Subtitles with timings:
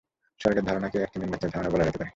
[0.41, 2.09] স্বর্গের ধারণাকে একটি নিম্নস্তরের ধারণা বলা যাইতে পারে।